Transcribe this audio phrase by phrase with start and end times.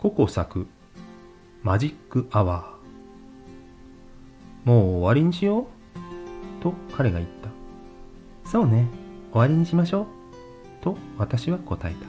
[0.00, 0.66] ココ作
[1.62, 4.66] マジックアワー。
[4.66, 8.50] もう終わりにしようと彼が言った。
[8.50, 8.86] そうね
[9.30, 10.06] 終わりにしましょう
[10.80, 12.06] と私は答えた。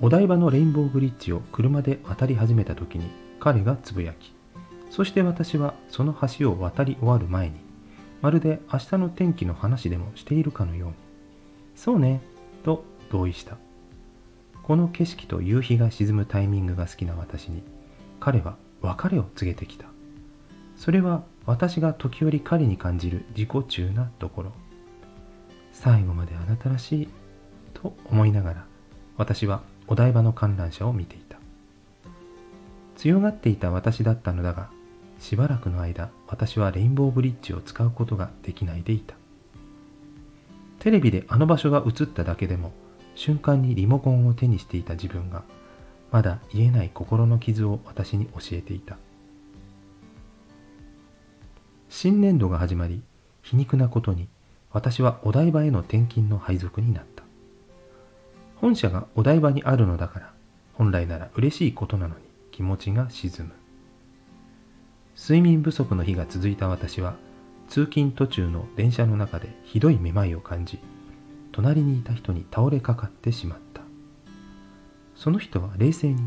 [0.00, 3.08] お台場のレインボーブリッジを車で渡り始めた時に
[3.38, 4.34] 彼がつぶやき
[4.90, 7.60] そして私はその橋を渡り終わる前に
[8.20, 10.94] まるで明日の天気の話でもしているかのように。
[11.76, 12.20] そうね
[12.64, 13.58] と同意した。
[14.70, 17.64] この景色と夕日が沈むタイミングが好きな私に
[18.20, 19.86] 彼は別れを告げてきた。
[20.76, 24.52] それは私が時折彼に感じる自己中なところ。
[25.72, 27.08] 最後まであなたらしい
[27.74, 28.64] と思いながら
[29.16, 31.38] 私はお台場の観覧車を見ていた。
[32.94, 34.70] 強がっていた私だったのだが
[35.18, 39.16] しばらくの間私はレインボーブリッジを使うことができないでいた。
[40.78, 42.72] テレビであの場所が映っただけでも
[43.14, 45.42] 瞬間にリモコンを手にしていた自分が
[46.10, 48.96] まだ言えない心の傷を私に教えていた。
[51.88, 53.02] 新年度が始まり
[53.42, 54.28] 皮肉なことに
[54.72, 57.24] 私はお台場への転勤の配属になった。
[58.56, 60.32] 本社がお台場にあるのだから
[60.74, 63.52] 本来なら嬉しいことなのに気持ちが沈む。
[65.16, 67.14] 睡眠不足の日が続いた私は
[67.68, 70.78] 通勤途中の電車の中でひどいめまいを感じ
[71.60, 73.82] 隣にいた人に倒れかかってしまった。
[75.14, 76.22] その人は冷静に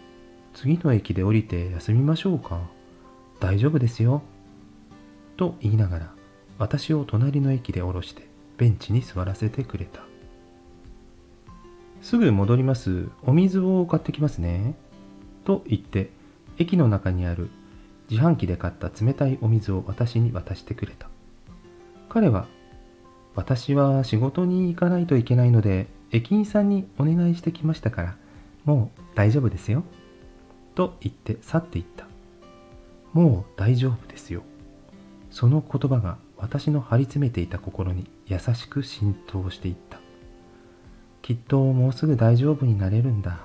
[0.52, 2.60] 「次の駅で降りて休みましょうか。
[3.40, 4.22] 大丈夫ですよ」
[5.38, 6.14] と言いながら
[6.58, 10.02] 私を隣の駅で降ろしてベンチに座らせてくれた
[12.02, 13.08] すぐ戻ります。
[13.22, 14.74] お水を買ってきますね。
[15.44, 16.10] と言って
[16.58, 17.48] 駅の中にある
[18.10, 21.08] 自販機で買った冷たいお水を私に渡してくれた。
[22.10, 22.46] 彼は
[23.36, 28.16] 私は仕事に行かないといけないので駅員さんにお願いしてきましたから
[28.64, 29.84] もう大丈夫ですよ。
[30.74, 32.06] と言って去っていった。
[33.12, 34.42] もう大丈夫ですよ。
[35.30, 40.00] その言葉が私の張り詰めていた心に優しく浸透していった。
[41.22, 43.38] きっともうすぐ大丈夫になれるんだ。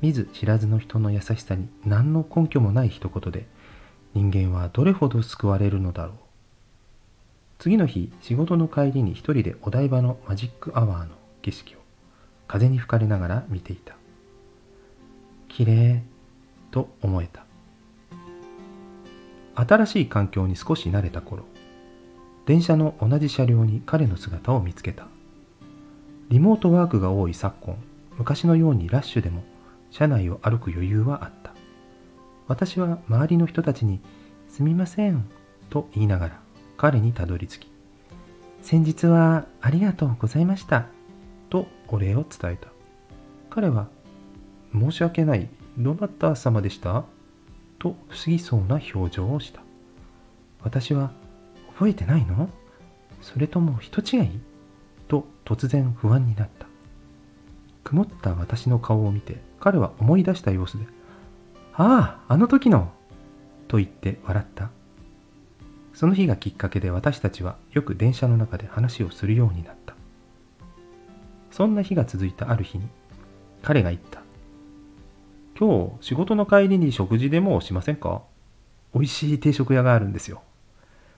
[0.00, 3.46] 見ず知らずの人の優しさに何の根拠もない一言で
[4.14, 6.21] 人間はどれほど救われるのだろう。
[7.62, 11.78] 次の日仕事の帰りに一人でお台場のマジックアワーの景色を
[12.48, 13.94] 風に吹かれながら見ていた。
[15.46, 16.02] 綺麗
[16.72, 17.46] と思えた。
[19.54, 21.44] 新しい環境に少し慣れた頃
[22.46, 25.06] 電車の同じ車両に彼の姿を見つけた。
[26.30, 27.76] リモートワークが多い昨今
[28.18, 29.44] 昔のようにラッシュでも
[29.92, 31.54] 車内を歩く余裕はあった。
[32.48, 34.00] 私は周りの人たちに、
[34.48, 35.26] すみません、
[35.70, 36.42] と言いながら
[36.76, 37.70] 彼にたどり着き、
[38.62, 40.86] 先日はありがとうございました、
[41.50, 42.68] とお礼を伝えた。
[43.50, 43.88] 彼は、
[44.72, 47.04] 申し訳ない、どなた様でした
[47.78, 49.60] と不思議そうな表情をした。
[50.62, 51.12] 私は、
[51.74, 52.48] 覚えてないの？
[53.20, 54.40] それとも人違い？
[55.08, 56.66] と突然不安になった。
[57.84, 60.86] 曇った私の顔を見て彼は思い出した様子で
[61.74, 62.92] 「あああの時の!」
[63.68, 64.70] と言って笑った
[65.94, 69.94] その日がきっかけで私たちはよく電車の中で話をするようになった。
[71.50, 72.88] そんな日が続いたある日に
[73.62, 74.22] 彼が言った
[75.58, 78.22] 「今日仕事の帰りに食事でもしませんか？
[78.94, 80.42] 美味しい定食屋があるんですよ。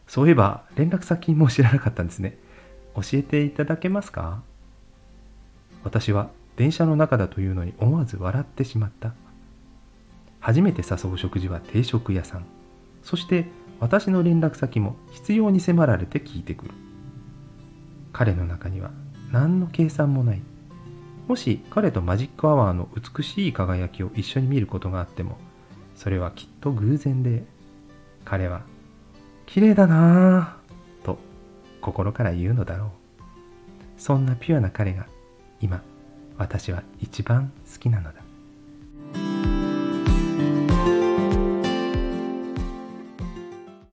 [0.06, 2.36] そういえば連絡先も知らなかったんですね。
[2.96, 4.42] 教えていただけますか？
[5.82, 9.14] 私は電車の中だというのに思わず笑ってしまった。
[10.40, 12.44] 初めて誘う食事は定食屋さん。
[13.02, 13.46] そして
[13.84, 16.70] 私の連絡先も必要に迫られて聞いてくる。
[18.14, 18.92] 彼の中には
[19.30, 20.40] 何の計算もない。
[21.28, 25.36] もし彼とマジックアワーの美しい輝きを一緒に見ることがあっても
[25.94, 27.44] それはきっと偶然で
[28.24, 28.62] 彼は
[29.44, 31.18] 「綺麗だなぁ」と
[31.82, 32.88] 心から言うのだろう。
[33.98, 35.06] そんなピュアな彼が
[35.60, 35.82] 今
[36.38, 38.24] 私は一番好きなのだ。